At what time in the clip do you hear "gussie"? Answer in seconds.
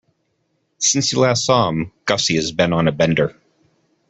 2.05-2.35